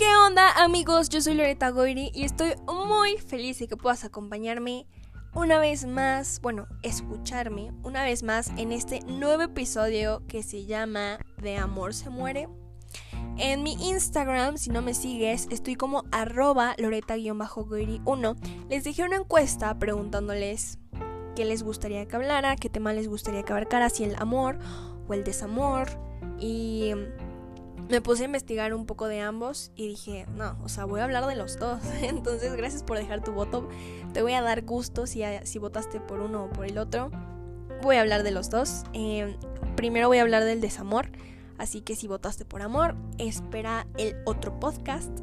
¿Qué 0.00 0.08
onda 0.16 0.52
amigos? 0.52 1.10
Yo 1.10 1.20
soy 1.20 1.34
Loreta 1.34 1.68
Goiri 1.68 2.10
y 2.14 2.24
estoy 2.24 2.54
muy 2.66 3.18
feliz 3.18 3.58
de 3.58 3.68
que 3.68 3.76
puedas 3.76 4.02
acompañarme 4.02 4.86
una 5.34 5.58
vez 5.58 5.84
más, 5.84 6.40
bueno, 6.40 6.66
escucharme 6.82 7.74
una 7.82 8.02
vez 8.02 8.22
más 8.22 8.50
en 8.56 8.72
este 8.72 9.00
nuevo 9.00 9.42
episodio 9.42 10.22
que 10.26 10.42
se 10.42 10.64
llama 10.64 11.18
De 11.36 11.58
Amor 11.58 11.92
se 11.92 12.08
muere. 12.08 12.48
En 13.36 13.62
mi 13.62 13.74
Instagram, 13.74 14.56
si 14.56 14.70
no 14.70 14.80
me 14.80 14.94
sigues, 14.94 15.46
estoy 15.50 15.74
como 15.74 16.04
arroba 16.12 16.74
loreta-goiri1. 16.78 18.68
Les 18.70 18.84
dejé 18.84 19.04
una 19.04 19.16
encuesta 19.16 19.78
preguntándoles 19.78 20.78
qué 21.36 21.44
les 21.44 21.62
gustaría 21.62 22.08
que 22.08 22.16
hablara, 22.16 22.56
qué 22.56 22.70
tema 22.70 22.94
les 22.94 23.06
gustaría 23.06 23.42
que 23.42 23.52
abarcara, 23.52 23.90
si 23.90 24.04
el 24.04 24.16
amor 24.16 24.60
o 25.08 25.12
el 25.12 25.24
desamor. 25.24 25.90
Y 26.38 26.94
me 27.90 28.00
puse 28.00 28.22
a 28.22 28.26
investigar 28.26 28.72
un 28.72 28.86
poco 28.86 29.08
de 29.08 29.20
ambos 29.20 29.72
y 29.74 29.88
dije, 29.88 30.26
no, 30.36 30.56
o 30.62 30.68
sea, 30.68 30.84
voy 30.84 31.00
a 31.00 31.04
hablar 31.04 31.26
de 31.26 31.34
los 31.34 31.58
dos. 31.58 31.82
Entonces, 32.02 32.54
gracias 32.54 32.82
por 32.82 32.96
dejar 32.96 33.22
tu 33.22 33.32
voto. 33.32 33.68
Te 34.12 34.22
voy 34.22 34.32
a 34.34 34.42
dar 34.42 34.62
gusto 34.62 35.06
si, 35.06 35.22
si 35.42 35.58
votaste 35.58 36.00
por 36.00 36.20
uno 36.20 36.44
o 36.44 36.50
por 36.50 36.66
el 36.66 36.78
otro. 36.78 37.10
Voy 37.82 37.96
a 37.96 38.02
hablar 38.02 38.22
de 38.22 38.30
los 38.30 38.48
dos. 38.48 38.84
Eh, 38.92 39.36
primero 39.76 40.08
voy 40.08 40.18
a 40.18 40.22
hablar 40.22 40.44
del 40.44 40.60
desamor. 40.60 41.10
Así 41.58 41.82
que 41.82 41.96
si 41.96 42.06
votaste 42.06 42.44
por 42.44 42.62
amor, 42.62 42.94
espera 43.18 43.86
el 43.98 44.16
otro 44.24 44.58
podcast. 44.58 45.10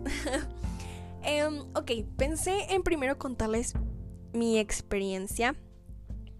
Em, 1.23 1.59
ok, 1.75 1.91
pensé 2.15 2.73
en 2.73 2.83
primero 2.83 3.17
contarles 3.17 3.73
mi 4.31 4.59
experiencia. 4.59 5.55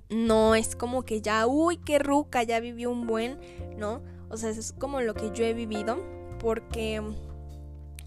No 0.09 0.55
es 0.55 0.77
como 0.77 1.03
que 1.03 1.21
ya, 1.21 1.45
uy, 1.45 1.75
qué 1.77 1.99
ruca, 1.99 2.43
ya 2.43 2.61
vivió 2.61 2.89
un 2.89 3.05
buen, 3.05 3.37
¿no? 3.77 4.01
O 4.29 4.37
sea, 4.37 4.49
es 4.49 4.73
como 4.73 5.01
lo 5.01 5.13
que 5.13 5.31
yo 5.31 5.45
he 5.45 5.53
vivido 5.53 5.97
porque 6.39 7.01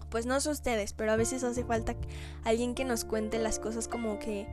pues 0.09 0.25
no 0.25 0.39
sé 0.41 0.49
ustedes, 0.49 0.93
pero 0.93 1.13
a 1.13 1.15
veces 1.15 1.43
hace 1.43 1.63
falta 1.63 1.95
alguien 2.43 2.75
que 2.75 2.83
nos 2.83 3.05
cuente 3.05 3.39
las 3.39 3.59
cosas 3.59 3.87
como 3.87 4.19
que 4.19 4.45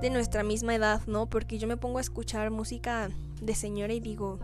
de 0.00 0.10
nuestra 0.10 0.42
misma 0.42 0.74
edad, 0.74 1.00
¿no? 1.06 1.26
Porque 1.28 1.58
yo 1.58 1.66
me 1.66 1.78
pongo 1.78 1.98
a 1.98 2.02
escuchar 2.02 2.50
música 2.50 3.08
de 3.40 3.54
señora 3.54 3.94
y 3.94 4.00
digo, 4.00 4.38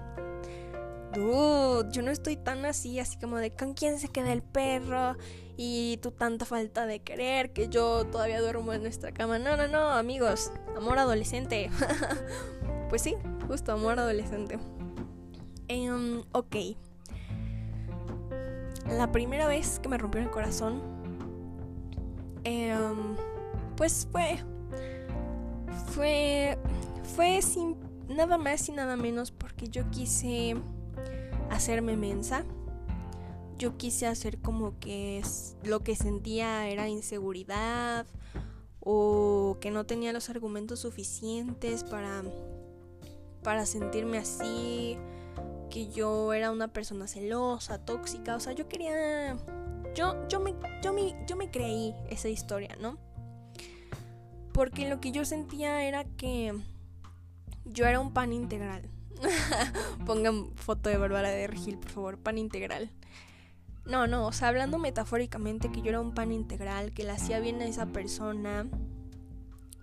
dude, 1.12 1.90
yo 1.92 2.00
no 2.00 2.10
estoy 2.10 2.36
tan 2.36 2.64
así, 2.64 2.98
así 2.98 3.18
como 3.18 3.36
de 3.36 3.50
con 3.50 3.74
quién 3.74 3.98
se 3.98 4.08
queda 4.08 4.32
el 4.32 4.42
perro 4.42 5.16
y 5.58 5.98
tu 5.98 6.10
tanta 6.10 6.46
falta 6.46 6.86
de 6.86 7.00
querer 7.00 7.52
que 7.52 7.68
yo 7.68 8.06
todavía 8.06 8.40
duermo 8.40 8.72
en 8.72 8.82
nuestra 8.82 9.12
cama. 9.12 9.38
No, 9.38 9.58
no, 9.58 9.68
no, 9.68 9.90
amigos, 9.90 10.52
amor 10.74 10.98
adolescente. 10.98 11.70
pues 12.88 13.02
sí, 13.02 13.14
justo 13.46 13.72
amor 13.72 13.98
adolescente. 13.98 14.58
Um, 15.72 16.22
ok 16.32 16.56
la 18.96 19.10
primera 19.12 19.46
vez 19.46 19.78
que 19.80 19.88
me 19.88 19.98
rompió 19.98 20.20
el 20.20 20.30
corazón, 20.30 20.80
em, 22.44 23.16
pues 23.76 24.06
fue, 24.10 24.38
fue, 25.88 26.58
fue 27.14 27.42
sin 27.42 27.76
nada 28.08 28.38
más 28.38 28.68
y 28.68 28.72
nada 28.72 28.96
menos 28.96 29.30
porque 29.30 29.68
yo 29.68 29.88
quise 29.90 30.56
hacerme 31.50 31.96
mensa. 31.96 32.44
Yo 33.58 33.76
quise 33.76 34.06
hacer 34.06 34.40
como 34.40 34.78
que 34.80 35.22
lo 35.62 35.80
que 35.80 35.94
sentía 35.94 36.68
era 36.68 36.88
inseguridad 36.88 38.06
o 38.80 39.56
que 39.60 39.70
no 39.70 39.86
tenía 39.86 40.12
los 40.12 40.30
argumentos 40.30 40.80
suficientes 40.80 41.84
para, 41.84 42.24
para 43.44 43.64
sentirme 43.64 44.18
así 44.18 44.98
que 45.72 45.88
yo 45.88 46.34
era 46.34 46.50
una 46.50 46.68
persona 46.68 47.06
celosa, 47.06 47.78
tóxica, 47.78 48.36
o 48.36 48.40
sea, 48.40 48.52
yo 48.52 48.68
quería 48.68 49.38
yo 49.94 50.28
yo 50.28 50.38
me 50.38 50.54
yo 50.82 50.92
me 50.92 51.16
yo 51.26 51.34
me 51.34 51.50
creí 51.50 51.94
esa 52.10 52.28
historia, 52.28 52.76
¿no? 52.78 52.98
Porque 54.52 54.86
lo 54.86 55.00
que 55.00 55.12
yo 55.12 55.24
sentía 55.24 55.82
era 55.84 56.04
que 56.04 56.52
yo 57.64 57.86
era 57.86 58.00
un 58.00 58.12
pan 58.12 58.34
integral. 58.34 58.82
Pongan 60.06 60.54
foto 60.56 60.90
de 60.90 60.98
Bárbara 60.98 61.30
de 61.30 61.46
Regil, 61.46 61.78
por 61.78 61.90
favor, 61.90 62.18
pan 62.18 62.36
integral. 62.36 62.90
No, 63.86 64.06
no, 64.06 64.26
o 64.26 64.32
sea, 64.32 64.48
hablando 64.48 64.78
metafóricamente 64.78 65.72
que 65.72 65.80
yo 65.80 65.88
era 65.88 66.02
un 66.02 66.12
pan 66.12 66.32
integral, 66.32 66.92
que 66.92 67.04
le 67.04 67.12
hacía 67.12 67.40
bien 67.40 67.62
a 67.62 67.64
esa 67.64 67.86
persona 67.86 68.66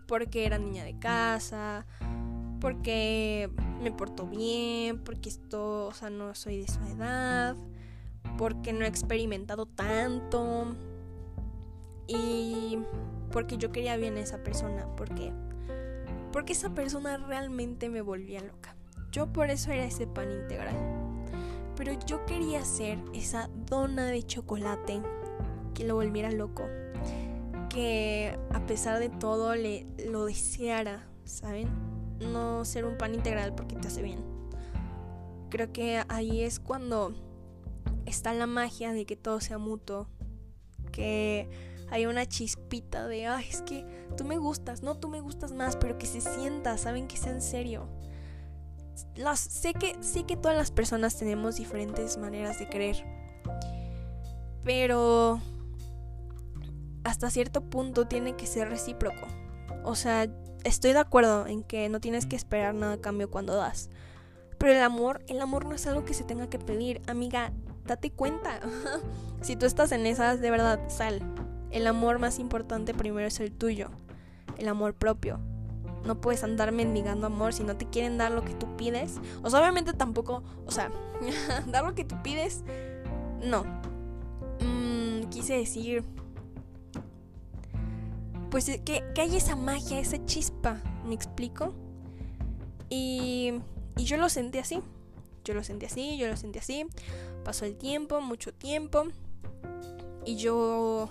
porque 0.07 0.45
era 0.45 0.59
niña 0.59 0.83
de 0.83 0.99
casa, 0.99 1.85
porque 2.59 3.49
me 3.81 3.91
porto 3.91 4.27
bien, 4.27 4.99
porque 5.03 5.29
esto, 5.29 5.87
o 5.87 5.93
sea, 5.93 6.09
no 6.09 6.35
soy 6.35 6.61
de 6.61 6.67
su 6.67 6.79
edad, 6.81 7.55
porque 8.37 8.73
no 8.73 8.85
he 8.85 8.87
experimentado 8.87 9.65
tanto 9.65 10.75
y 12.07 12.79
porque 13.31 13.57
yo 13.57 13.71
quería 13.71 13.97
bien 13.97 14.17
a 14.17 14.21
esa 14.21 14.43
persona, 14.43 14.85
porque 14.95 15.31
porque 16.31 16.53
esa 16.53 16.69
persona 16.73 17.17
realmente 17.17 17.89
me 17.89 18.01
volvía 18.01 18.41
loca. 18.41 18.75
Yo 19.11 19.31
por 19.33 19.49
eso 19.49 19.71
era 19.71 19.85
ese 19.85 20.05
pan 20.05 20.31
integral. 20.31 20.75
Pero 21.75 21.93
yo 22.05 22.25
quería 22.25 22.63
ser 22.65 22.99
esa 23.13 23.49
dona 23.65 24.05
de 24.05 24.23
chocolate 24.23 25.01
que 25.73 25.85
lo 25.85 25.95
volviera 25.95 26.29
loco. 26.29 26.67
Que 27.69 28.37
a 28.53 28.65
pesar 28.65 28.99
de 28.99 29.09
todo 29.09 29.55
le 29.55 29.87
lo 30.05 30.25
deseara, 30.25 31.07
¿saben? 31.23 31.88
No 32.19 32.65
ser 32.65 32.85
un 32.85 32.97
pan 32.97 33.15
integral 33.15 33.53
porque 33.55 33.75
te 33.75 33.87
hace 33.87 34.01
bien. 34.01 34.23
Creo 35.49 35.71
que 35.71 36.03
ahí 36.09 36.41
es 36.41 36.59
cuando 36.59 37.13
está 38.05 38.33
la 38.33 38.47
magia 38.47 38.93
de 38.93 39.05
que 39.05 39.15
todo 39.15 39.41
sea 39.41 39.57
mutuo, 39.57 40.07
que 40.91 41.49
hay 41.89 42.05
una 42.05 42.25
chispita 42.27 43.07
de, 43.07 43.27
ay, 43.27 43.47
es 43.49 43.61
que 43.61 43.85
tú 44.15 44.23
me 44.23 44.37
gustas, 44.37 44.83
no, 44.83 44.95
tú 44.95 45.07
me 45.07 45.21
gustas 45.21 45.53
más, 45.53 45.75
pero 45.75 45.97
que 45.97 46.05
se 46.05 46.21
sienta, 46.21 46.77
saben 46.77 47.07
que 47.07 47.17
sea 47.17 47.31
en 47.31 47.41
serio. 47.41 47.87
Las, 49.15 49.39
sé, 49.39 49.73
que, 49.73 49.95
sé 50.01 50.23
que 50.23 50.35
todas 50.35 50.57
las 50.57 50.71
personas 50.71 51.17
tenemos 51.17 51.55
diferentes 51.55 52.17
maneras 52.17 52.59
de 52.59 52.67
creer, 52.67 53.03
pero 54.63 55.39
hasta 57.03 57.31
cierto 57.31 57.61
punto 57.61 58.07
tiene 58.07 58.35
que 58.35 58.45
ser 58.45 58.69
recíproco. 58.69 59.25
O 59.83 59.95
sea, 59.95 60.27
estoy 60.63 60.93
de 60.93 60.99
acuerdo 60.99 61.47
en 61.47 61.63
que 61.63 61.89
no 61.89 61.99
tienes 61.99 62.25
que 62.25 62.35
esperar 62.35 62.73
nada 62.73 62.93
a 62.93 63.01
cambio 63.01 63.29
cuando 63.29 63.55
das. 63.55 63.89
Pero 64.57 64.73
el 64.73 64.81
amor, 64.81 65.21
el 65.27 65.39
amor 65.41 65.65
no 65.65 65.73
es 65.73 65.87
algo 65.87 66.03
que 66.05 66.13
se 66.13 66.23
tenga 66.23 66.49
que 66.49 66.59
pedir. 66.59 67.01
Amiga, 67.07 67.53
date 67.85 68.11
cuenta. 68.11 68.59
si 69.41 69.55
tú 69.55 69.65
estás 69.65 69.91
en 69.91 70.05
esas, 70.05 70.41
de 70.41 70.51
verdad, 70.51 70.79
sal. 70.89 71.21
El 71.71 71.87
amor 71.87 72.19
más 72.19 72.39
importante 72.39 72.93
primero 72.93 73.27
es 73.27 73.39
el 73.39 73.51
tuyo. 73.51 73.89
El 74.57 74.67
amor 74.67 74.93
propio. 74.93 75.39
No 76.05 76.19
puedes 76.19 76.43
andar 76.43 76.71
mendigando 76.71 77.27
amor 77.27 77.53
si 77.53 77.63
no 77.63 77.77
te 77.77 77.85
quieren 77.85 78.17
dar 78.17 78.31
lo 78.31 78.43
que 78.43 78.53
tú 78.53 78.75
pides. 78.75 79.19
O 79.43 79.49
sea, 79.49 79.61
obviamente 79.61 79.93
tampoco, 79.93 80.43
o 80.65 80.71
sea, 80.71 80.91
dar 81.67 81.85
lo 81.85 81.95
que 81.95 82.03
tú 82.03 82.21
pides, 82.21 82.63
no. 83.41 83.63
Mm, 84.59 85.29
quise 85.29 85.55
decir, 85.55 86.03
pues 88.49 88.69
eh, 88.69 88.81
que, 88.83 89.03
que 89.13 89.21
hay 89.21 89.35
esa 89.35 89.55
magia, 89.55 89.99
esa 89.99 90.23
chispa, 90.25 90.81
¿me 91.05 91.13
explico? 91.13 91.73
Y, 92.89 93.53
y 93.97 94.03
yo 94.05 94.17
lo 94.17 94.29
sentí 94.29 94.57
así, 94.57 94.81
yo 95.43 95.53
lo 95.53 95.63
sentí 95.63 95.85
así, 95.85 96.17
yo 96.17 96.27
lo 96.27 96.37
sentí 96.37 96.59
así, 96.59 96.85
pasó 97.43 97.65
el 97.65 97.77
tiempo, 97.77 98.21
mucho 98.21 98.53
tiempo, 98.53 99.05
y 100.25 100.35
yo, 100.35 101.09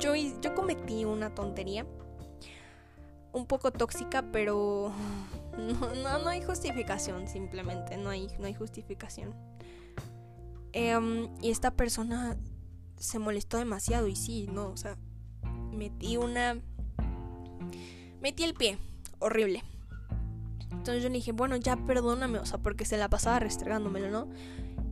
yo, 0.00 0.14
yo 0.14 0.54
cometí 0.54 1.04
una 1.04 1.34
tontería, 1.34 1.86
un 3.32 3.46
poco 3.46 3.70
tóxica, 3.70 4.22
pero 4.32 4.92
no, 5.58 6.18
no, 6.18 6.28
hay 6.28 6.42
justificación, 6.42 7.28
simplemente, 7.28 7.96
no 7.96 8.10
hay, 8.10 8.28
no 8.38 8.46
hay 8.46 8.54
justificación. 8.54 9.34
Em, 10.72 11.28
y 11.40 11.50
esta 11.50 11.70
persona 11.70 12.36
se 12.96 13.18
molestó 13.18 13.58
demasiado 13.58 14.06
y 14.06 14.16
sí, 14.16 14.48
no, 14.52 14.68
o 14.68 14.76
sea, 14.76 14.98
metí 15.72 16.16
una... 16.16 16.60
Metí 18.20 18.44
el 18.44 18.54
pie, 18.54 18.78
horrible. 19.18 19.62
Entonces 20.70 21.02
yo 21.02 21.08
le 21.08 21.16
dije, 21.16 21.32
bueno, 21.32 21.56
ya 21.56 21.76
perdóname, 21.76 22.38
o 22.38 22.46
sea, 22.46 22.58
porque 22.58 22.84
se 22.84 22.96
la 22.96 23.08
pasaba 23.08 23.38
restregándomelo, 23.38 24.10
¿no? 24.10 24.28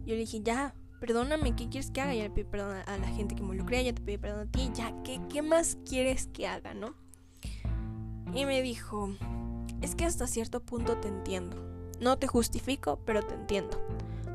Yo 0.05 0.15
le 0.15 0.19
dije, 0.19 0.41
ya, 0.43 0.75
perdóname, 1.01 1.57
¿qué 1.57 1.69
quieres 1.69 1.91
que 1.91 2.01
haga? 2.01 2.15
Ya 2.15 2.23
le 2.23 2.31
pedí 2.31 2.45
perdón 2.45 2.77
a 2.87 2.99
la 2.99 3.09
gente 3.09 3.35
que 3.35 3.43
me 3.43 3.49
involucré, 3.49 3.85
ya 3.85 3.93
te 3.93 4.03
pedí 4.03 4.19
perdón 4.19 4.49
a 4.49 4.51
ti, 4.51 4.71
ya, 4.75 4.95
¿qué, 5.03 5.21
¿qué 5.29 5.43
más 5.43 5.79
quieres 5.89 6.29
que 6.29 6.47
haga, 6.47 6.75
no? 6.75 6.95
Y 8.35 8.45
me 8.45 8.63
dijo, 8.63 9.11
es 9.81 9.95
que 9.95 10.05
hasta 10.05 10.27
cierto 10.27 10.61
punto 10.61 10.97
te 10.99 11.09
entiendo. 11.09 11.57
No 12.01 12.19
te 12.19 12.27
justifico, 12.27 13.01
pero 13.05 13.23
te 13.23 13.35
entiendo. 13.35 13.81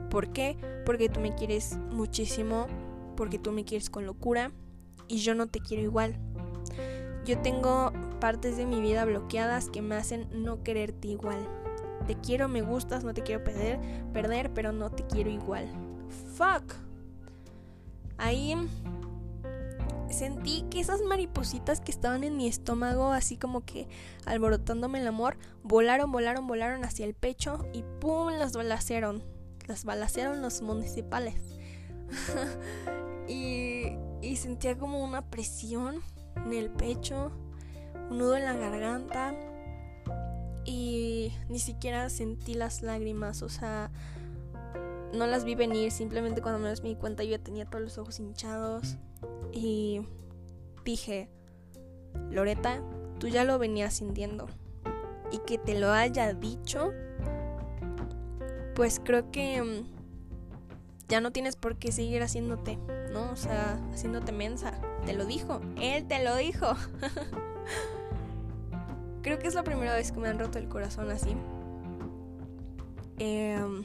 ¿Por 0.09 0.33
qué? 0.33 0.57
Porque 0.85 1.09
tú 1.09 1.19
me 1.19 1.35
quieres 1.35 1.77
muchísimo, 1.91 2.67
porque 3.15 3.37
tú 3.37 3.51
me 3.51 3.63
quieres 3.63 3.89
con 3.89 4.05
locura 4.05 4.51
y 5.07 5.17
yo 5.17 5.35
no 5.35 5.47
te 5.47 5.59
quiero 5.59 5.83
igual. 5.83 6.17
Yo 7.25 7.37
tengo 7.39 7.91
partes 8.19 8.57
de 8.57 8.65
mi 8.65 8.81
vida 8.81 9.05
bloqueadas 9.05 9.69
que 9.69 9.81
me 9.81 9.95
hacen 9.95 10.27
no 10.31 10.63
quererte 10.63 11.09
igual. 11.09 11.47
Te 12.07 12.15
quiero, 12.15 12.47
me 12.47 12.61
gustas, 12.61 13.03
no 13.03 13.13
te 13.13 13.21
quiero 13.21 13.43
perder, 13.43 13.79
perder, 14.11 14.51
pero 14.53 14.71
no 14.71 14.89
te 14.89 15.05
quiero 15.05 15.29
igual. 15.29 15.67
Fuck. 16.35 16.73
Ahí 18.17 18.55
sentí 20.09 20.63
que 20.69 20.79
esas 20.79 21.01
maripositas 21.01 21.79
que 21.79 21.91
estaban 21.91 22.23
en 22.23 22.37
mi 22.37 22.47
estómago, 22.47 23.11
así 23.11 23.37
como 23.37 23.61
que 23.65 23.87
alborotándome 24.25 24.99
el 24.99 25.07
amor, 25.07 25.37
volaron, 25.63 26.11
volaron, 26.11 26.47
volaron 26.47 26.83
hacia 26.83 27.05
el 27.05 27.13
pecho 27.13 27.65
y 27.73 27.83
¡pum! 27.99 28.31
las 28.33 28.53
balacearon. 28.53 29.23
Las 29.67 29.85
balacearon 29.85 30.41
los 30.41 30.61
municipales. 30.61 31.35
y, 33.27 33.95
y 34.21 34.35
sentía 34.37 34.77
como 34.77 35.03
una 35.03 35.29
presión 35.29 36.01
en 36.35 36.53
el 36.53 36.69
pecho, 36.69 37.31
un 38.09 38.17
nudo 38.17 38.37
en 38.37 38.45
la 38.45 38.53
garganta 38.53 39.33
y 40.65 41.33
ni 41.49 41.59
siquiera 41.59 42.09
sentí 42.09 42.53
las 42.53 42.81
lágrimas, 42.81 43.41
o 43.41 43.49
sea, 43.49 43.91
no 45.13 45.27
las 45.27 45.43
vi 45.43 45.55
venir, 45.55 45.91
simplemente 45.91 46.41
cuando 46.41 46.59
me 46.59 46.73
di 46.73 46.95
cuenta 46.95 47.23
yo 47.23 47.39
tenía 47.39 47.65
todos 47.65 47.83
los 47.83 47.97
ojos 47.97 48.19
hinchados 48.19 48.97
y 49.51 50.01
dije, 50.85 51.29
Loreta, 52.29 52.81
tú 53.19 53.27
ya 53.27 53.43
lo 53.43 53.59
venías 53.59 53.95
sintiendo 53.95 54.47
y 55.31 55.39
que 55.39 55.57
te 55.57 55.79
lo 55.79 55.91
haya 55.91 56.33
dicho, 56.33 56.91
pues 58.75 59.01
creo 59.03 59.31
que 59.31 59.61
mm, 59.61 60.01
ya 61.07 61.21
no 61.21 61.31
tienes 61.31 61.55
por 61.55 61.77
qué 61.77 61.91
seguir 61.91 62.23
haciéndote, 62.23 62.77
¿no? 63.11 63.31
O 63.31 63.35
sea, 63.35 63.79
haciéndote 63.93 64.31
mensa. 64.31 64.79
Te 65.05 65.13
lo 65.13 65.25
dijo, 65.25 65.61
él 65.79 66.07
te 66.07 66.23
lo 66.23 66.35
dijo. 66.35 66.73
creo 69.21 69.39
que 69.39 69.47
es 69.47 69.53
la 69.53 69.63
primera 69.63 69.95
vez 69.95 70.11
que 70.11 70.19
me 70.19 70.27
han 70.27 70.39
roto 70.39 70.59
el 70.59 70.67
corazón 70.67 71.09
así. 71.11 71.35
Em, 73.19 73.83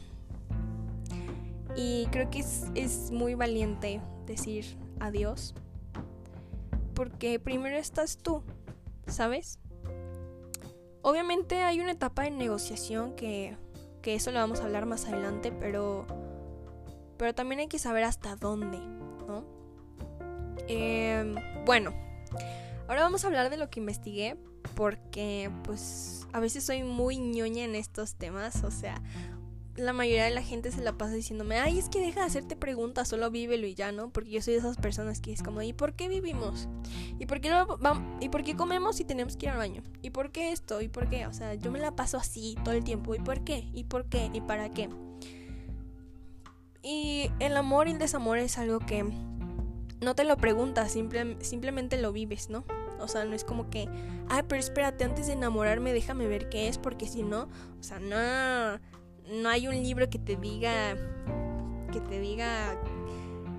y 1.75 2.07
creo 2.07 2.31
que 2.31 2.41
es, 2.41 2.67
es 2.75 3.11
muy 3.11 3.35
valiente 3.35 4.01
decir 4.27 4.79
adiós. 5.01 5.55
Porque 6.95 7.39
primero 7.39 7.77
estás 7.77 8.17
tú, 8.17 8.43
¿sabes? 9.07 9.59
Obviamente 11.03 11.63
hay 11.63 11.81
una 11.81 11.93
etapa 11.93 12.23
de 12.23 12.31
negociación 12.31 13.15
que, 13.15 13.57
que 14.03 14.15
eso 14.15 14.33
lo 14.33 14.39
vamos 14.39 14.61
a 14.61 14.65
hablar 14.65 14.87
más 14.87 15.05
adelante, 15.07 15.53
pero, 15.53 16.07
pero 17.19 17.35
también 17.35 17.61
hay 17.61 17.69
que 17.69 17.79
saber 17.79 18.05
hasta 18.05 18.35
dónde, 18.37 18.79
Em, 20.69 21.35
bueno, 21.65 21.95
ahora 22.89 23.03
vamos 23.03 23.25
a 23.25 23.29
hablar 23.29 23.51
de 23.51 23.57
lo 23.57 23.71
que 23.71 23.81
investigué, 23.81 24.37
porque 24.75 25.51
pues 25.65 26.27
a 26.33 26.41
veces 26.41 26.65
soy 26.65 26.83
muy 26.83 27.19
ñoña 27.19 27.65
en 27.65 27.75
estos 27.75 28.15
temas, 28.15 28.65
o 28.65 28.71
sea, 28.71 29.01
la 29.77 29.93
mayoría 29.93 30.25
de 30.25 30.31
la 30.31 30.43
gente 30.43 30.73
se 30.73 30.83
la 30.83 30.97
pasa 30.97 31.13
diciéndome, 31.13 31.59
ay, 31.59 31.79
es 31.79 31.89
que 31.89 32.01
deja 32.01 32.21
de 32.21 32.27
hacerte 32.27 32.57
preguntas, 32.57 33.09
solo 33.09 33.31
vívelo 33.31 33.67
y 33.67 33.75
ya, 33.75 33.93
¿no? 33.93 34.11
Porque 34.11 34.31
yo 34.31 34.43
soy 34.43 34.55
de 34.55 34.61
esas 34.61 34.77
personas 34.77 35.21
que 35.21 35.33
es 35.33 35.43
como, 35.43 35.63
¿y 35.63 35.73
por 35.73 35.95
qué 35.95 36.09
vivimos? 36.09 36.69
¿Y 37.19 37.27
por 37.27 37.41
qué, 37.41 37.53
¿Y 38.21 38.29
por 38.31 38.43
qué 38.43 38.57
comemos 38.57 38.97
si 38.97 39.05
tenemos 39.05 39.37
que 39.37 39.47
ir 39.47 39.51
al 39.51 39.59
baño? 39.59 39.83
¿Y 40.03 40.11
por 40.11 40.33
qué 40.33 40.53
esto? 40.53 40.81
¿Y 40.81 40.89
por 40.89 41.09
qué? 41.09 41.27
O 41.27 41.33
sea, 41.33 41.55
yo 41.55 41.71
me 41.71 41.79
la 41.79 41.95
paso 41.95 42.17
así 42.17 42.57
todo 42.65 42.75
el 42.75 42.85
tiempo. 42.85 43.15
¿Y 43.15 43.19
por 43.19 43.45
qué? 43.45 43.69
¿Y 43.73 43.85
por 43.85 44.07
qué? 44.07 44.31
¿Y 44.33 44.41
para 44.41 44.71
qué? 44.71 44.89
Y 46.83 47.31
el 47.41 47.57
amor 47.57 47.89
y 47.89 47.93
el 47.93 47.99
desamor 47.99 48.39
es 48.39 48.59
algo 48.59 48.79
que 48.79 49.05
no 50.01 50.15
te 50.15 50.25
lo 50.25 50.37
preguntas, 50.37 50.93
simplemente 50.93 52.01
lo 52.01 52.13
vives, 52.13 52.51
¿no? 52.51 52.65
O 53.01 53.09
sea, 53.09 53.25
no 53.25 53.35
es 53.35 53.45
como 53.45 53.69
que, 53.71 53.89
ay, 54.29 54.43
pero 54.49 54.61
espérate, 54.61 55.05
antes 55.05 55.27
de 55.27 55.35
enamorarme 55.35 55.93
déjame 55.93 56.27
ver 56.27 56.49
qué 56.49 56.69
es, 56.69 56.79
porque 56.79 57.07
si 57.07 57.23
no, 57.23 57.49
o 57.79 57.83
sea, 57.83 57.99
no 57.99 58.81
no 59.31 59.49
hay 59.49 59.67
un 59.67 59.75
libro 59.75 60.09
que 60.09 60.19
te 60.19 60.37
diga 60.37 60.97
que 61.93 62.01
te 62.01 62.21
diga 62.21 62.81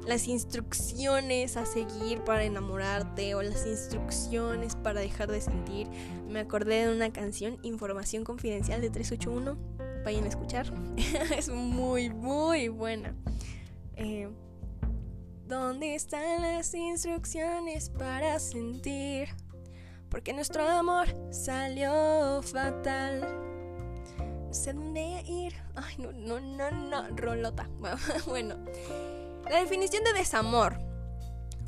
las 0.05 0.27
instrucciones 0.27 1.57
a 1.57 1.65
seguir 1.65 2.23
para 2.23 2.45
enamorarte 2.45 3.35
o 3.35 3.41
las 3.41 3.65
instrucciones 3.65 4.75
para 4.75 5.01
dejar 5.01 5.29
de 5.29 5.41
sentir. 5.41 5.87
Me 6.29 6.39
acordé 6.39 6.85
de 6.85 6.95
una 6.95 7.11
canción, 7.11 7.57
Información 7.61 8.23
Confidencial 8.23 8.79
de 8.79 8.89
381. 8.89 9.57
Vayan 10.05 10.23
a 10.23 10.27
escuchar. 10.27 10.71
es 11.37 11.49
muy, 11.49 12.09
muy 12.09 12.69
buena. 12.69 13.15
Eh, 13.97 14.29
¿Dónde 15.47 15.95
están 15.95 16.41
las 16.41 16.73
instrucciones 16.73 17.89
para 17.89 18.39
sentir? 18.39 19.29
Porque 20.09 20.33
nuestro 20.33 20.67
amor 20.67 21.07
salió 21.31 22.41
fatal 22.44 23.47
sé 24.57 24.73
dónde 24.73 25.21
ir. 25.27 25.55
Ay, 25.75 25.95
no, 25.99 26.11
no, 26.11 26.39
no, 26.39 26.71
no, 26.71 27.07
rolota. 27.15 27.69
Bueno, 28.27 28.55
la 29.49 29.59
definición 29.59 30.03
de 30.03 30.13
desamor. 30.13 30.79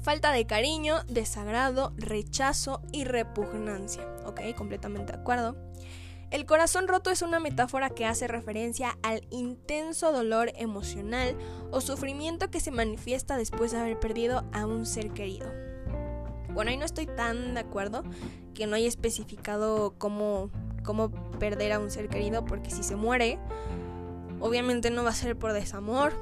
Falta 0.02 0.32
de 0.32 0.46
cariño, 0.48 1.04
desagrado, 1.08 1.94
rechazo 1.98 2.82
y 2.92 3.04
repugnancia. 3.04 4.04
Ok, 4.26 4.42
completamente 4.56 5.14
de 5.14 5.20
acuerdo. 5.20 5.56
El 6.32 6.46
corazón 6.46 6.88
roto 6.88 7.10
es 7.10 7.22
una 7.22 7.40
metáfora 7.40 7.90
que 7.90 8.06
hace 8.06 8.28
referencia 8.28 8.98
al 9.02 9.26
intenso 9.32 10.12
dolor 10.12 10.52
emocional 10.56 11.36
o 11.72 11.82
sufrimiento 11.82 12.52
que 12.52 12.60
se 12.60 12.72
manifiesta 12.72 13.36
después 13.36 13.72
de 13.72 13.80
haber 13.80 14.00
perdido 14.00 14.46
a 14.52 14.66
un 14.66 14.86
ser 14.86 15.12
querido. 15.12 15.52
Bueno, 16.54 16.72
ahí 16.72 16.78
no 16.78 16.86
estoy 16.86 17.08
tan 17.08 17.54
de 17.54 17.60
acuerdo 17.62 18.04
que 18.54 18.68
no 18.68 18.76
haya 18.76 18.88
especificado 18.88 19.96
cómo 19.98 20.52
cómo 20.84 21.12
perder 21.40 21.74
a 21.74 21.80
un 21.80 21.92
ser 21.92 22.10
querido, 22.10 22.46
porque 22.46 22.72
si 22.72 22.84
se 22.84 22.96
muere, 22.96 23.38
obviamente 24.40 24.90
no 24.90 25.04
va 25.04 25.12
a 25.12 25.14
ser 25.14 25.38
por 25.38 25.54
desamor. 25.54 26.14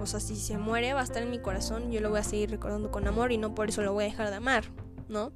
O 0.00 0.06
sea, 0.06 0.20
si 0.20 0.34
se 0.36 0.58
muere 0.58 0.94
va 0.94 1.00
a 1.00 1.04
estar 1.04 1.22
en 1.22 1.30
mi 1.30 1.38
corazón, 1.38 1.92
yo 1.92 2.00
lo 2.00 2.10
voy 2.10 2.18
a 2.18 2.24
seguir 2.24 2.50
recordando 2.50 2.90
con 2.90 3.06
amor 3.06 3.30
y 3.30 3.38
no 3.38 3.54
por 3.54 3.68
eso 3.68 3.82
lo 3.82 3.92
voy 3.92 4.04
a 4.04 4.06
dejar 4.08 4.30
de 4.30 4.36
amar, 4.36 4.64
¿no? 5.08 5.30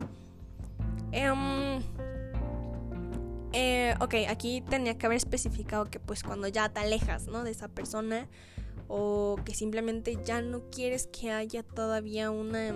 Em, 1.13 1.81
eh, 3.59 3.95
ok, 4.01 4.15
aquí 4.29 4.61
tenía 4.61 4.99
que 4.99 5.07
haber 5.07 5.17
especificado 5.17 5.87
que 5.87 5.99
pues 5.99 6.23
cuando 6.23 6.49
ya 6.49 6.69
te 6.69 6.81
alejas, 6.81 7.27
¿no? 7.27 7.43
De 7.43 7.51
esa 7.51 7.69
persona 7.69 8.29
o 8.89 9.37
que 9.45 9.55
simplemente 9.55 10.19
ya 10.25 10.43
no 10.43 10.69
quieres 10.71 11.07
que 11.07 11.33
haya 11.33 11.63
todavía 11.63 12.31
una 12.31 12.75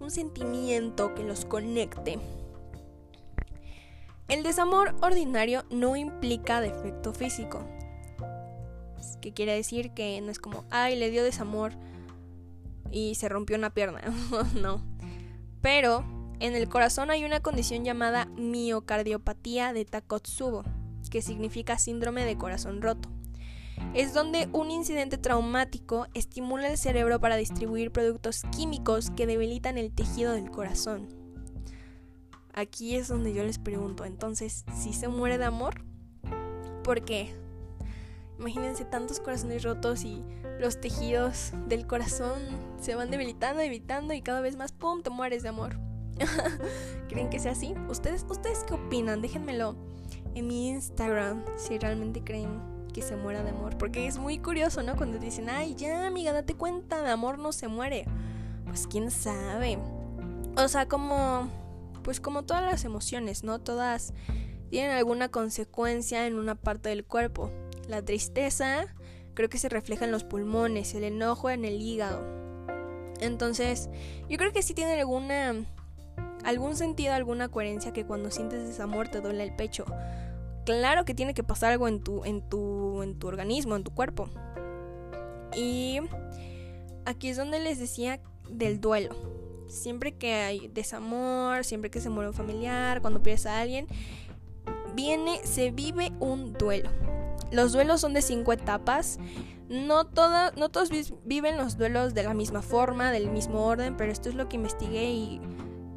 un 0.00 0.10
sentimiento 0.10 1.14
que 1.14 1.22
los 1.22 1.44
conecte 1.44 2.18
el 4.28 4.42
desamor 4.42 4.94
ordinario 5.02 5.64
no 5.70 5.96
implica 5.96 6.60
defecto 6.60 7.12
físico. 7.12 7.64
Que 9.20 9.32
quiere 9.32 9.54
decir 9.54 9.92
que 9.92 10.20
no 10.20 10.30
es 10.30 10.38
como, 10.38 10.64
ay, 10.70 10.96
le 10.96 11.10
dio 11.10 11.22
desamor 11.22 11.72
y 12.90 13.14
se 13.16 13.28
rompió 13.28 13.56
una 13.56 13.70
pierna. 13.70 14.00
no. 14.60 14.82
Pero 15.60 16.04
en 16.44 16.54
el 16.54 16.68
corazón 16.68 17.10
hay 17.10 17.24
una 17.24 17.40
condición 17.40 17.84
llamada 17.84 18.26
miocardiopatía 18.36 19.72
de 19.72 19.86
Takotsubo, 19.86 20.62
que 21.10 21.22
significa 21.22 21.78
síndrome 21.78 22.26
de 22.26 22.36
corazón 22.36 22.82
roto. 22.82 23.08
Es 23.94 24.12
donde 24.12 24.50
un 24.52 24.70
incidente 24.70 25.16
traumático 25.16 26.06
estimula 26.12 26.68
el 26.68 26.76
cerebro 26.76 27.18
para 27.18 27.36
distribuir 27.36 27.92
productos 27.92 28.42
químicos 28.54 29.10
que 29.10 29.26
debilitan 29.26 29.78
el 29.78 29.90
tejido 29.90 30.32
del 30.32 30.50
corazón. 30.50 31.08
Aquí 32.52 32.94
es 32.94 33.08
donde 33.08 33.32
yo 33.32 33.42
les 33.42 33.58
pregunto, 33.58 34.04
entonces, 34.04 34.66
¿si 34.76 34.92
se 34.92 35.08
muere 35.08 35.38
de 35.38 35.46
amor? 35.46 35.82
¿Por 36.82 37.06
qué? 37.06 37.34
Imagínense 38.38 38.84
tantos 38.84 39.18
corazones 39.18 39.62
rotos 39.62 40.04
y 40.04 40.22
los 40.60 40.78
tejidos 40.78 41.52
del 41.68 41.86
corazón 41.86 42.42
se 42.78 42.94
van 42.94 43.10
debilitando, 43.10 43.62
debilitando 43.62 44.12
y 44.12 44.20
cada 44.20 44.42
vez 44.42 44.56
más, 44.56 44.72
¡pum!, 44.72 45.02
te 45.02 45.08
mueres 45.08 45.42
de 45.42 45.48
amor. 45.48 45.93
¿Creen 47.08 47.30
que 47.30 47.38
sea 47.38 47.52
así? 47.52 47.74
¿Ustedes, 47.88 48.24
¿Ustedes 48.28 48.64
qué 48.64 48.74
opinan? 48.74 49.22
Déjenmelo 49.22 49.76
en 50.34 50.46
mi 50.46 50.68
Instagram 50.68 51.44
si 51.56 51.78
realmente 51.78 52.22
creen 52.22 52.60
que 52.92 53.02
se 53.02 53.16
muera 53.16 53.42
de 53.42 53.50
amor. 53.50 53.76
Porque 53.78 54.06
es 54.06 54.18
muy 54.18 54.38
curioso, 54.38 54.82
¿no? 54.82 54.96
Cuando 54.96 55.18
dicen, 55.18 55.48
ay, 55.50 55.74
ya, 55.74 56.06
amiga, 56.06 56.32
date 56.32 56.54
cuenta, 56.54 57.02
de 57.02 57.10
amor 57.10 57.38
no 57.38 57.52
se 57.52 57.68
muere. 57.68 58.06
Pues 58.66 58.86
quién 58.86 59.10
sabe. 59.10 59.78
O 60.56 60.68
sea, 60.68 60.86
como 60.86 61.50
pues 62.04 62.20
como 62.20 62.44
todas 62.44 62.62
las 62.62 62.84
emociones, 62.84 63.42
¿no? 63.42 63.58
Todas 63.60 64.12
tienen 64.70 64.92
alguna 64.92 65.30
consecuencia 65.30 66.26
en 66.26 66.38
una 66.38 66.54
parte 66.54 66.90
del 66.90 67.04
cuerpo. 67.04 67.50
La 67.88 68.04
tristeza 68.04 68.94
creo 69.32 69.48
que 69.48 69.58
se 69.58 69.68
refleja 69.68 70.04
en 70.04 70.12
los 70.12 70.22
pulmones, 70.22 70.94
el 70.94 71.02
enojo 71.02 71.50
en 71.50 71.64
el 71.64 71.80
hígado. 71.80 72.22
Entonces, 73.20 73.88
yo 74.28 74.36
creo 74.36 74.52
que 74.52 74.62
sí 74.62 74.74
tiene 74.74 75.00
alguna 75.00 75.64
algún 76.44 76.76
sentido, 76.76 77.14
alguna 77.14 77.48
coherencia 77.48 77.92
que 77.92 78.04
cuando 78.04 78.30
sientes 78.30 78.66
desamor 78.66 79.08
te 79.08 79.20
duele 79.20 79.42
el 79.42 79.54
pecho. 79.54 79.84
Claro 80.64 81.04
que 81.04 81.14
tiene 81.14 81.34
que 81.34 81.42
pasar 81.42 81.72
algo 81.72 81.88
en 81.88 82.02
tu 82.02 82.24
en 82.24 82.48
tu 82.48 83.02
en 83.02 83.18
tu 83.18 83.26
organismo, 83.28 83.76
en 83.76 83.84
tu 83.84 83.92
cuerpo. 83.92 84.28
Y 85.56 86.00
aquí 87.04 87.28
es 87.28 87.36
donde 87.36 87.60
les 87.60 87.78
decía 87.78 88.20
del 88.48 88.80
duelo 88.80 89.14
siempre 89.74 90.12
que 90.12 90.34
hay 90.34 90.68
desamor, 90.68 91.64
siempre 91.64 91.90
que 91.90 92.00
se 92.00 92.08
muere 92.10 92.28
un 92.28 92.34
familiar, 92.34 93.00
cuando 93.00 93.22
pierdes 93.22 93.46
a 93.46 93.60
alguien, 93.60 93.86
viene, 94.94 95.40
se 95.44 95.70
vive 95.70 96.12
un 96.20 96.52
duelo. 96.52 96.90
Los 97.50 97.72
duelos 97.72 98.00
son 98.00 98.14
de 98.14 98.22
cinco 98.22 98.52
etapas. 98.52 99.18
No, 99.68 100.04
no 100.56 100.68
todos 100.68 100.90
viven 101.24 101.56
los 101.56 101.78
duelos 101.78 102.14
de 102.14 102.22
la 102.22 102.34
misma 102.34 102.62
forma, 102.62 103.10
del 103.10 103.30
mismo 103.30 103.66
orden, 103.66 103.96
pero 103.96 104.12
esto 104.12 104.28
es 104.28 104.34
lo 104.34 104.48
que 104.48 104.56
investigué 104.56 105.10
y 105.10 105.40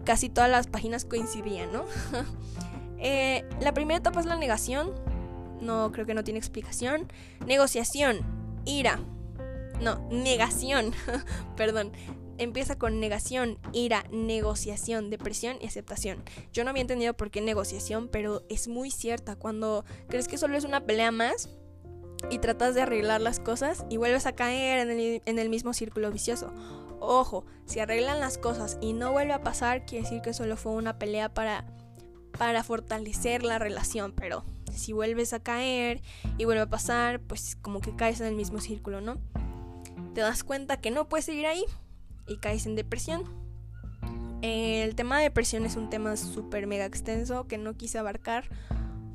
casi 0.08 0.30
todas 0.30 0.50
las 0.50 0.68
páginas 0.68 1.04
coincidían, 1.04 1.72
¿no? 1.72 1.86
Eh, 3.00 3.46
la 3.62 3.76
primera 3.76 4.00
etapa 4.00 4.20
es 4.20 4.26
la 4.26 4.38
negación. 4.38 4.92
No, 5.62 5.92
creo 5.92 6.08
que 6.08 6.16
no 6.16 6.24
tiene 6.24 6.40
explicación. 6.40 7.12
Negociación. 7.46 8.22
Ira. 8.66 9.00
No, 9.80 10.00
negación. 10.10 10.94
Perdón. 11.56 11.92
Empieza 12.40 12.76
con 12.80 13.00
negación, 13.00 13.60
ira, 13.74 14.04
negociación, 14.12 15.12
depresión 15.12 15.58
y 15.62 15.68
aceptación. 15.68 16.24
Yo 16.52 16.64
no 16.64 16.72
había 16.72 16.82
entendido 16.82 17.14
por 17.14 17.30
qué 17.30 17.40
negociación, 17.40 18.08
pero 18.08 18.42
es 18.50 18.68
muy 18.68 18.90
cierta. 18.90 19.36
Cuando 19.36 19.86
crees 20.08 20.28
que 20.28 20.40
solo 20.40 20.58
es 20.58 20.64
una 20.64 20.84
pelea 20.84 21.12
más 21.12 21.50
y 22.32 22.40
tratas 22.40 22.74
de 22.74 22.82
arreglar 22.82 23.22
las 23.22 23.40
cosas 23.40 23.86
y 23.92 23.98
vuelves 23.98 24.26
a 24.26 24.34
caer 24.34 24.80
en 24.80 24.90
el, 24.90 25.22
en 25.24 25.38
el 25.38 25.50
mismo 25.50 25.76
círculo 25.76 26.12
vicioso. 26.12 26.52
Ojo, 27.00 27.46
si 27.66 27.80
arreglan 27.80 28.20
las 28.20 28.38
cosas 28.38 28.78
y 28.82 28.94
no 28.94 29.12
vuelve 29.12 29.34
a 29.34 29.42
pasar, 29.42 29.86
quiere 29.86 30.04
decir 30.04 30.22
que 30.22 30.34
solo 30.34 30.58
fue 30.58 30.74
una 30.74 30.98
pelea 30.98 31.34
para, 31.34 31.66
para 32.38 32.64
fortalecer 32.64 33.44
la 33.44 33.60
relación, 33.60 34.14
pero 34.14 34.44
si 34.74 34.94
vuelves 34.94 35.34
a 35.34 35.40
caer 35.40 36.02
y 36.38 36.46
vuelve 36.46 36.62
a 36.62 36.70
pasar, 36.70 37.20
pues 37.20 37.56
como 37.56 37.82
que 37.82 37.96
caes 37.96 38.20
en 38.22 38.28
el 38.28 38.36
mismo 38.36 38.60
círculo, 38.60 39.02
¿no? 39.02 39.18
Te 40.14 40.22
das 40.22 40.44
cuenta 40.44 40.78
que 40.78 40.92
no 40.92 41.08
puedes 41.08 41.26
seguir 41.26 41.46
ahí 41.46 41.66
y 42.28 42.38
caes 42.38 42.66
en 42.66 42.76
depresión. 42.76 43.24
El 44.42 44.96
tema 44.96 45.18
de 45.18 45.24
depresión 45.24 45.66
es 45.66 45.76
un 45.76 45.90
tema 45.90 46.16
súper 46.16 46.68
mega 46.68 46.86
extenso 46.86 47.48
que 47.48 47.58
no 47.58 47.76
quise 47.76 47.98
abarcar 47.98 48.46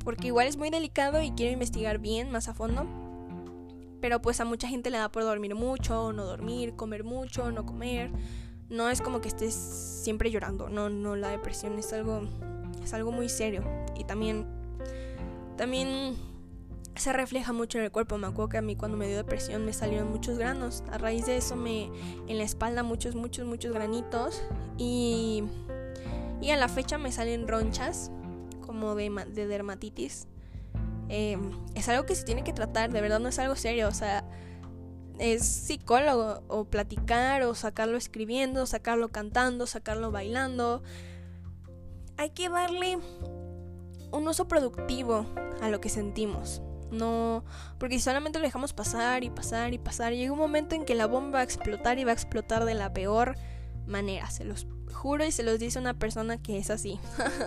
porque 0.03 0.27
igual 0.27 0.47
es 0.47 0.57
muy 0.57 0.69
delicado 0.69 1.21
y 1.21 1.31
quiero 1.31 1.53
investigar 1.53 1.99
bien 1.99 2.31
más 2.31 2.47
a 2.47 2.53
fondo. 2.53 3.02
Pero 4.03 4.21
pues 4.21 4.41
a 4.41 4.43
mucha 4.43 4.67
gente 4.67 4.89
le 4.89 4.97
da 4.97 5.09
por 5.09 5.23
dormir 5.23 5.55
mucho, 5.55 6.11
no 6.11 6.25
dormir, 6.25 6.75
comer 6.75 7.05
mucho, 7.05 7.49
no 7.51 7.65
comer. 7.65 8.11
No 8.67 8.89
es 8.89 8.99
como 8.99 9.21
que 9.21 9.29
estés 9.29 9.53
siempre 9.53 10.29
llorando. 10.29 10.67
No, 10.67 10.89
no, 10.89 11.15
la 11.15 11.29
depresión 11.29 11.79
es 11.79 11.93
algo 11.93 12.27
es 12.83 12.93
algo 12.93 13.13
muy 13.13 13.29
serio 13.29 13.63
y 13.95 14.03
también 14.03 14.45
también 15.55 16.17
se 16.97 17.13
refleja 17.13 17.53
mucho 17.53 17.77
en 17.77 17.85
el 17.85 17.91
cuerpo. 17.91 18.17
Me 18.17 18.27
acuerdo 18.27 18.49
que 18.49 18.57
a 18.57 18.61
mí 18.61 18.75
cuando 18.75 18.97
me 18.97 19.07
dio 19.07 19.15
depresión 19.15 19.63
me 19.63 19.71
salieron 19.71 20.11
muchos 20.11 20.37
granos. 20.37 20.83
A 20.91 20.97
raíz 20.97 21.25
de 21.25 21.37
eso 21.37 21.55
me 21.55 21.89
en 22.27 22.37
la 22.37 22.43
espalda 22.43 22.83
muchos 22.83 23.15
muchos 23.15 23.47
muchos 23.47 23.73
granitos 23.73 24.43
y 24.77 25.45
y 26.41 26.49
a 26.49 26.57
la 26.57 26.67
fecha 26.67 26.97
me 26.97 27.13
salen 27.13 27.47
ronchas 27.47 28.11
como 28.65 28.95
de, 28.95 29.09
de 29.33 29.47
dermatitis 29.47 30.27
Em, 31.09 31.51
es 31.75 31.89
algo 31.89 32.05
que 32.05 32.15
se 32.15 32.23
tiene 32.23 32.43
que 32.43 32.53
tratar, 32.53 32.91
de 32.91 33.01
verdad 33.01 33.19
no 33.19 33.29
es 33.29 33.39
algo 33.39 33.55
serio, 33.55 33.87
o 33.87 33.93
sea, 33.93 34.23
es 35.19 35.45
psicólogo, 35.45 36.43
o 36.47 36.65
platicar, 36.65 37.43
o 37.43 37.55
sacarlo 37.55 37.97
escribiendo, 37.97 38.65
sacarlo 38.65 39.09
cantando, 39.09 39.67
sacarlo 39.67 40.11
bailando. 40.11 40.83
Hay 42.17 42.31
que 42.31 42.49
darle 42.49 42.97
un 44.11 44.27
uso 44.27 44.47
productivo 44.47 45.25
a 45.61 45.69
lo 45.69 45.81
que 45.81 45.89
sentimos. 45.89 46.61
No, 46.91 47.43
porque 47.79 47.95
si 47.95 48.01
solamente 48.01 48.37
lo 48.37 48.45
dejamos 48.45 48.71
pasar 48.71 49.23
y 49.23 49.31
pasar 49.31 49.73
y 49.73 49.79
pasar, 49.79 50.13
llega 50.13 50.31
un 50.31 50.37
momento 50.37 50.75
en 50.75 50.85
que 50.85 50.93
la 50.93 51.07
bomba 51.07 51.37
va 51.37 51.39
a 51.39 51.43
explotar 51.43 51.97
y 51.97 52.03
va 52.03 52.11
a 52.11 52.13
explotar 52.13 52.65
de 52.65 52.75
la 52.75 52.93
peor 52.93 53.35
manera. 53.87 54.29
Se 54.29 54.45
los 54.45 54.67
juro 54.93 55.25
y 55.25 55.31
se 55.31 55.41
los 55.41 55.57
dice 55.57 55.79
una 55.79 55.97
persona 55.97 56.41
que 56.41 56.57
es 56.57 56.69
así. 56.69 56.99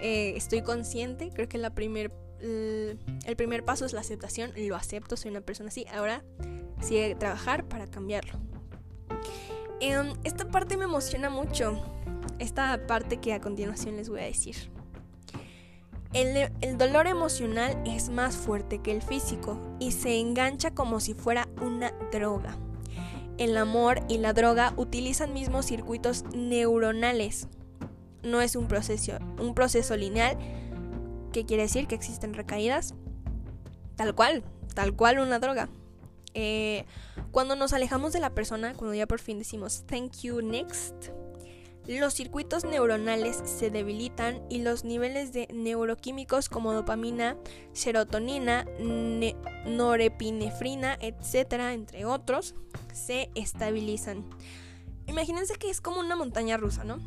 Eh, 0.00 0.34
estoy 0.36 0.62
consciente, 0.62 1.32
creo 1.34 1.48
que 1.48 1.58
la 1.58 1.70
primera 1.70 2.14
el 2.40 3.36
primer 3.36 3.64
paso 3.64 3.84
es 3.84 3.92
la 3.92 4.00
aceptación, 4.00 4.52
lo 4.56 4.76
acepto, 4.76 5.16
soy 5.16 5.30
una 5.30 5.40
persona 5.40 5.68
así, 5.68 5.86
ahora 5.92 6.22
sigue 6.80 7.14
trabajar 7.14 7.64
para 7.64 7.86
cambiarlo. 7.86 8.34
Em, 9.80 10.12
esta 10.24 10.44
parte 10.48 10.76
me 10.76 10.84
emociona 10.84 11.30
mucho, 11.30 11.80
esta 12.38 12.86
parte 12.86 13.18
que 13.18 13.32
a 13.32 13.40
continuación 13.40 13.96
les 13.96 14.08
voy 14.08 14.20
a 14.20 14.24
decir. 14.24 14.56
El, 16.14 16.50
el, 16.62 16.78
dolor 16.78 17.06
emocional 17.06 17.80
es 17.84 18.08
más 18.08 18.34
fuerte 18.34 18.78
que 18.78 18.92
el 18.92 19.02
físico 19.02 19.60
y 19.78 19.92
se 19.92 20.18
engancha 20.18 20.70
como 20.72 21.00
si 21.00 21.14
fuera 21.14 21.48
una 21.60 21.92
droga. 22.10 22.56
El 23.36 23.56
amor 23.56 24.00
y 24.08 24.18
la 24.18 24.32
droga 24.32 24.72
utilizan 24.76 25.32
mismos 25.32 25.66
circuitos 25.66 26.24
neuronales. 26.34 27.46
No 28.22 28.40
es 28.40 28.56
un 28.56 28.66
proceso, 28.66 29.18
un 29.38 29.54
proceso 29.54 29.96
lineal, 29.96 30.36
¿Qué 31.32 31.44
quiere 31.44 31.64
decir? 31.64 31.86
Que 31.86 31.94
existen 31.94 32.34
recaídas. 32.34 32.94
Tal 33.96 34.14
cual, 34.14 34.44
tal 34.74 34.94
cual 34.94 35.18
una 35.18 35.38
droga. 35.38 35.68
Eh, 36.34 36.84
cuando 37.30 37.56
nos 37.56 37.72
alejamos 37.72 38.12
de 38.12 38.20
la 38.20 38.30
persona, 38.30 38.74
cuando 38.74 38.94
ya 38.94 39.06
por 39.06 39.18
fin 39.18 39.38
decimos 39.38 39.84
thank 39.86 40.12
you 40.22 40.40
next, 40.40 41.08
los 41.88 42.12
circuitos 42.12 42.64
neuronales 42.64 43.42
se 43.44 43.70
debilitan 43.70 44.42
y 44.50 44.58
los 44.58 44.84
niveles 44.84 45.32
de 45.32 45.48
neuroquímicos 45.52 46.50
como 46.50 46.74
dopamina, 46.74 47.36
serotonina, 47.72 48.66
norepinefrina, 49.64 50.98
etcétera, 51.00 51.72
entre 51.72 52.04
otros, 52.04 52.54
se 52.92 53.30
estabilizan. 53.34 54.28
Imagínense 55.06 55.54
que 55.54 55.70
es 55.70 55.80
como 55.80 56.00
una 56.00 56.14
montaña 56.14 56.58
rusa, 56.58 56.84
¿no? 56.84 56.98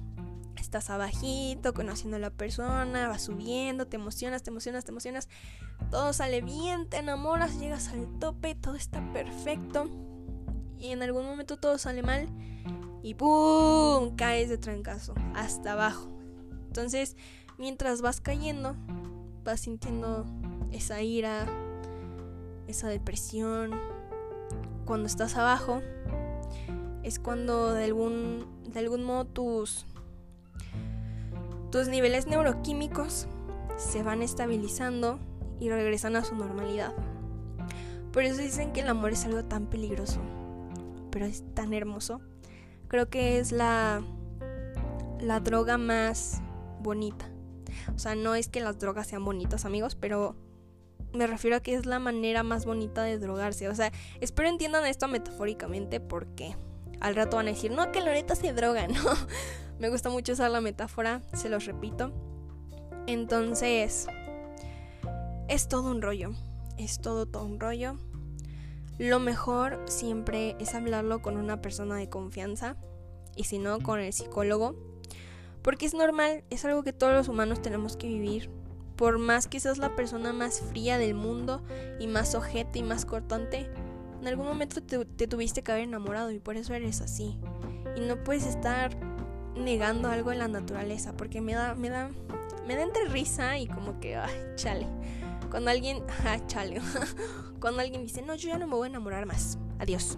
Estás 0.71 0.89
abajito, 0.89 1.73
conociendo 1.73 2.15
a 2.15 2.19
la 2.21 2.29
persona, 2.29 3.09
vas 3.09 3.23
subiendo, 3.23 3.87
te 3.87 3.97
emocionas, 3.97 4.41
te 4.41 4.51
emocionas, 4.51 4.85
te 4.85 4.91
emocionas, 4.91 5.27
todo 5.89 6.13
sale 6.13 6.39
bien, 6.39 6.87
te 6.87 6.95
enamoras, 6.95 7.59
llegas 7.59 7.89
al 7.89 8.07
tope, 8.19 8.55
todo 8.55 8.75
está 8.75 9.11
perfecto 9.11 9.89
y 10.79 10.91
en 10.93 11.03
algún 11.03 11.25
momento 11.25 11.57
todo 11.57 11.77
sale 11.77 12.03
mal 12.03 12.29
y 13.03 13.15
¡pum! 13.15 14.15
caes 14.15 14.47
de 14.47 14.57
trancazo 14.57 15.13
hasta 15.35 15.73
abajo. 15.73 16.07
Entonces, 16.67 17.17
mientras 17.57 18.01
vas 18.01 18.21
cayendo, 18.21 18.77
vas 19.43 19.59
sintiendo 19.59 20.25
esa 20.71 21.01
ira, 21.01 21.47
esa 22.67 22.87
depresión. 22.87 23.71
Cuando 24.85 25.07
estás 25.07 25.35
abajo, 25.35 25.81
es 27.03 27.19
cuando 27.19 27.73
de 27.73 27.83
algún, 27.83 28.47
de 28.69 28.79
algún 28.79 29.03
modo 29.03 29.25
tus 29.25 29.85
tus 31.71 31.87
niveles 31.87 32.27
neuroquímicos 32.27 33.27
se 33.77 34.03
van 34.03 34.21
estabilizando 34.21 35.19
y 35.59 35.69
regresan 35.69 36.15
a 36.15 36.23
su 36.23 36.35
normalidad. 36.35 36.93
Por 38.11 38.23
eso 38.23 38.41
dicen 38.41 38.73
que 38.73 38.81
el 38.81 38.89
amor 38.89 39.11
es 39.13 39.25
algo 39.25 39.45
tan 39.45 39.67
peligroso, 39.67 40.19
pero 41.11 41.25
es 41.25 41.43
tan 41.53 41.73
hermoso. 41.73 42.21
Creo 42.87 43.09
que 43.09 43.39
es 43.39 43.51
la 43.51 44.03
la 45.21 45.39
droga 45.39 45.77
más 45.77 46.41
bonita. 46.81 47.29
O 47.95 47.99
sea, 47.99 48.15
no 48.15 48.35
es 48.35 48.49
que 48.49 48.59
las 48.59 48.79
drogas 48.79 49.07
sean 49.07 49.23
bonitas, 49.23 49.65
amigos, 49.65 49.95
pero 49.95 50.35
me 51.13 51.27
refiero 51.27 51.57
a 51.57 51.59
que 51.61 51.75
es 51.75 51.85
la 51.85 51.99
manera 51.99 52.43
más 52.43 52.65
bonita 52.65 53.03
de 53.03 53.17
drogarse. 53.17 53.69
O 53.69 53.75
sea, 53.75 53.91
espero 54.19 54.49
entiendan 54.49 54.85
esto 54.85 55.07
metafóricamente 55.07 55.99
porque 55.99 56.55
al 56.99 57.15
rato 57.15 57.37
van 57.37 57.47
a 57.47 57.51
decir, 57.51 57.71
no, 57.71 57.91
que 57.91 58.01
Loreta 58.01 58.35
se 58.35 58.53
droga, 58.53 58.87
¿no? 58.87 59.01
Me 59.81 59.89
gusta 59.89 60.11
mucho 60.11 60.33
usar 60.33 60.51
la 60.51 60.61
metáfora, 60.61 61.23
se 61.33 61.49
los 61.49 61.65
repito. 61.65 62.11
Entonces, 63.07 64.05
es 65.47 65.67
todo 65.69 65.89
un 65.89 66.03
rollo. 66.03 66.33
Es 66.77 67.01
todo, 67.01 67.25
todo 67.25 67.45
un 67.45 67.59
rollo. 67.59 67.97
Lo 68.99 69.19
mejor 69.19 69.83
siempre 69.87 70.55
es 70.59 70.75
hablarlo 70.75 71.23
con 71.23 71.35
una 71.35 71.63
persona 71.63 71.95
de 71.95 72.09
confianza 72.09 72.77
y 73.35 73.45
si 73.45 73.57
no, 73.57 73.79
con 73.79 73.99
el 73.99 74.13
psicólogo. 74.13 74.75
Porque 75.63 75.87
es 75.87 75.95
normal, 75.95 76.43
es 76.51 76.63
algo 76.63 76.83
que 76.83 76.93
todos 76.93 77.13
los 77.13 77.27
humanos 77.27 77.63
tenemos 77.63 77.97
que 77.97 78.05
vivir. 78.05 78.51
Por 78.95 79.17
más 79.17 79.47
que 79.47 79.59
seas 79.59 79.79
la 79.79 79.95
persona 79.95 80.31
más 80.31 80.61
fría 80.61 80.99
del 80.99 81.15
mundo 81.15 81.63
y 81.99 82.05
más 82.05 82.35
ojete 82.35 82.77
y 82.77 82.83
más 82.83 83.05
cortante, 83.05 83.67
en 84.21 84.27
algún 84.27 84.45
momento 84.45 84.83
te, 84.83 85.05
te 85.05 85.25
tuviste 85.25 85.63
que 85.63 85.71
haber 85.71 85.85
enamorado 85.85 86.29
y 86.29 86.37
por 86.37 86.55
eso 86.55 86.75
eres 86.75 87.01
así. 87.01 87.39
Y 87.97 88.01
no 88.01 88.23
puedes 88.23 88.45
estar 88.45 88.95
negando 89.55 90.09
algo 90.09 90.29
de 90.31 90.37
la 90.37 90.47
naturaleza, 90.47 91.13
porque 91.15 91.41
me 91.41 91.53
da, 91.53 91.75
me 91.75 91.89
da, 91.89 92.09
me 92.67 92.75
da 92.75 92.83
entre 92.83 93.05
risa 93.05 93.57
y 93.57 93.67
como 93.67 93.99
que, 93.99 94.15
ay, 94.15 94.33
chale. 94.55 94.87
Cuando 95.49 95.69
alguien, 95.69 96.03
ah, 96.25 96.39
chale, 96.47 96.81
cuando 97.59 97.81
alguien 97.81 98.03
dice, 98.03 98.21
no, 98.21 98.35
yo 98.35 98.49
ya 98.49 98.57
no 98.57 98.67
me 98.67 98.75
voy 98.75 98.87
a 98.87 98.89
enamorar 98.89 99.25
más, 99.25 99.57
adiós. 99.79 100.17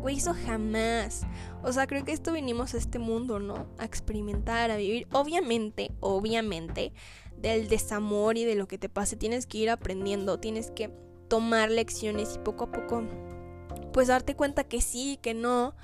Güey, 0.00 0.16
eso 0.16 0.34
jamás. 0.46 1.26
O 1.62 1.72
sea, 1.72 1.86
creo 1.86 2.04
que 2.06 2.12
esto 2.12 2.32
vinimos 2.32 2.72
a 2.72 2.78
este 2.78 2.98
mundo, 2.98 3.38
¿no? 3.38 3.66
A 3.78 3.84
experimentar, 3.84 4.70
a 4.70 4.76
vivir. 4.76 5.06
Obviamente, 5.12 5.92
obviamente, 6.00 6.94
del 7.36 7.68
desamor 7.68 8.38
y 8.38 8.44
de 8.44 8.54
lo 8.54 8.66
que 8.66 8.78
te 8.78 8.88
pase, 8.88 9.16
tienes 9.16 9.46
que 9.46 9.58
ir 9.58 9.68
aprendiendo, 9.68 10.40
tienes 10.40 10.70
que 10.70 10.90
tomar 11.28 11.70
lecciones 11.70 12.34
y 12.34 12.38
poco 12.38 12.64
a 12.64 12.72
poco, 12.72 13.04
pues 13.92 14.08
darte 14.08 14.34
cuenta 14.34 14.64
que 14.64 14.80
sí, 14.80 15.18
que 15.22 15.34
no 15.34 15.74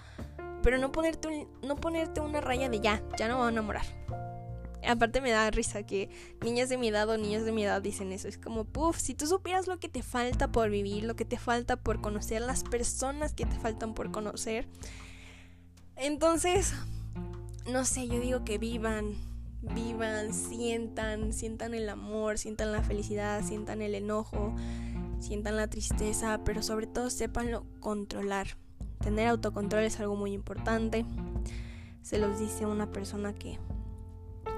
pero 0.67 0.79
no 0.79 0.91
ponerte, 0.91 1.47
no 1.63 1.77
ponerte 1.77 2.21
una 2.21 2.41
raya 2.41 2.69
de 2.69 2.81
ya, 2.81 3.01
ya 3.17 3.29
no 3.29 3.35
me 3.35 3.39
voy 3.39 3.47
a 3.47 3.53
enamorar. 3.53 3.87
Aparte 4.85 5.21
me 5.21 5.31
da 5.31 5.49
risa 5.53 5.85
que 5.85 6.11
niñas 6.41 6.69
de 6.69 6.77
mi 6.77 6.89
edad 6.89 7.09
o 7.09 7.17
niños 7.17 7.45
de 7.45 7.53
mi 7.53 7.63
edad 7.63 7.81
dicen 7.81 8.11
eso. 8.11 8.27
Es 8.27 8.37
como, 8.37 8.65
puff, 8.65 8.99
si 8.99 9.15
tú 9.15 9.29
supieras 9.29 9.69
lo 9.69 9.79
que 9.79 9.89
te 9.89 10.03
falta 10.03 10.51
por 10.51 10.69
vivir, 10.69 11.05
lo 11.05 11.15
que 11.15 11.25
te 11.25 11.39
falta 11.39 11.77
por 11.77 12.01
conocer, 12.01 12.43
las 12.43 12.65
personas 12.65 13.33
que 13.33 13.47
te 13.47 13.55
faltan 13.61 13.95
por 13.95 14.11
conocer. 14.11 14.67
Entonces, 15.95 16.75
no 17.71 17.85
sé, 17.85 18.09
yo 18.09 18.19
digo 18.19 18.45
que 18.45 18.59
vivan, 18.59 19.15
vivan, 19.63 20.35
sientan, 20.35 21.33
sientan 21.33 21.75
el 21.75 21.89
amor, 21.89 22.39
sientan 22.39 22.73
la 22.73 22.83
felicidad, 22.83 23.45
sientan 23.45 23.83
el 23.83 23.95
enojo, 23.95 24.53
sientan 25.21 25.59
la 25.59 25.69
tristeza, 25.69 26.41
pero 26.45 26.61
sobre 26.61 26.89
todo 26.89 27.09
sépanlo 27.09 27.65
controlar. 27.79 28.57
Tener 29.07 29.29
autocontrol 29.29 29.85
es 29.85 30.01
algo 30.01 30.17
muy 30.17 30.33
importante. 30.33 31.07
Se 32.03 32.19
los 32.19 32.41
dice 32.41 32.67
una 32.67 32.91
persona 32.91 33.33
que, 33.33 33.61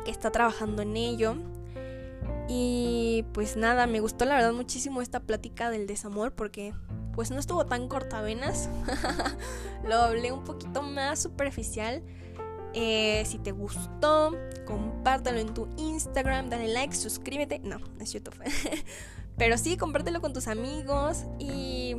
está 0.07 0.31
trabajando 0.31 0.81
en 0.81 0.97
ello. 0.97 1.37
Y 2.49 3.27
pues 3.35 3.59
nada, 3.59 3.87
me 3.87 4.01
gustó 4.01 4.25
la 4.25 4.37
verdad 4.37 4.55
muchísimo 4.55 5.03
esta 5.03 5.21
plática 5.21 5.69
del 5.69 5.87
desamor 5.87 6.33
porque 6.33 6.73
pues 7.13 7.31
no 7.31 7.39
estuvo 7.39 7.67
tan 7.67 7.89
cortavenas. 7.89 8.71
Lo 9.87 9.97
hablé 9.97 10.33
un 10.33 10.45
poquito 10.45 10.81
más 10.81 11.21
superficial. 11.21 12.03
Eh, 12.73 13.25
si 13.27 13.37
te 13.37 13.53
gustó, 13.53 14.35
compártelo 14.65 15.41
en 15.41 15.53
tu 15.53 15.69
Instagram, 15.77 16.49
dale 16.49 16.69
like, 16.69 16.97
suscríbete. 16.97 17.59
No, 17.59 17.81
es 18.01 18.15
YouTube. 18.15 18.43
Pero 19.37 19.59
sí, 19.59 19.77
compártelo 19.77 20.23
con 20.23 20.33
tus 20.33 20.49
amigos 20.49 21.27
y, 21.39 21.97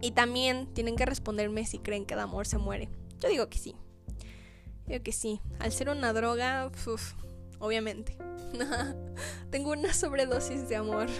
y 0.00 0.12
también 0.12 0.66
tienen 0.74 0.96
que 0.96 1.06
responderme 1.06 1.66
si 1.66 1.78
creen 1.78 2.06
que 2.06 2.14
el 2.14 2.20
amor 2.20 2.46
se 2.46 2.58
muere. 2.58 2.88
Yo 3.20 3.28
digo 3.28 3.48
que 3.48 3.58
sí. 3.58 3.74
Digo 4.86 5.02
que 5.02 5.12
sí. 5.12 5.40
Al 5.58 5.72
ser 5.72 5.88
una 5.90 6.12
droga, 6.12 6.70
obviamente. 7.58 8.16
Tengo 9.50 9.72
una 9.72 9.92
sobredosis 9.92 10.68
de 10.68 10.76
amor. 10.76 11.08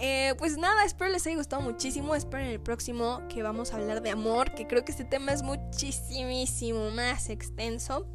Eh, 0.00 0.36
pues 0.38 0.56
nada, 0.56 0.84
espero 0.84 1.10
les 1.10 1.26
haya 1.26 1.34
gustado 1.34 1.60
muchísimo. 1.60 2.14
Espero 2.14 2.44
en 2.44 2.50
el 2.50 2.60
próximo 2.60 3.20
que 3.28 3.42
vamos 3.42 3.72
a 3.72 3.78
hablar 3.78 4.00
de 4.00 4.10
amor, 4.10 4.54
que 4.54 4.68
creo 4.68 4.84
que 4.84 4.92
este 4.92 5.04
tema 5.04 5.32
es 5.32 5.42
muchísimo 5.42 6.92
más 6.92 7.30
extenso. 7.30 8.06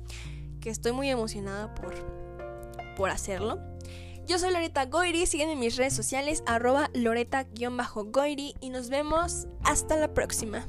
Que 0.61 0.69
estoy 0.69 0.93
muy 0.93 1.09
emocionada 1.09 1.75
por, 1.75 1.93
por 2.95 3.09
hacerlo. 3.09 3.59
Yo 4.25 4.39
soy 4.39 4.53
Loreta 4.53 4.85
Goiri, 4.85 5.25
sígueme 5.25 5.51
en 5.51 5.59
mis 5.59 5.75
redes 5.75 5.93
sociales, 5.93 6.43
arroba 6.45 6.89
Loreta-Goiri 6.93 8.55
y 8.61 8.69
nos 8.69 8.89
vemos 8.89 9.47
hasta 9.65 9.97
la 9.97 10.13
próxima. 10.13 10.65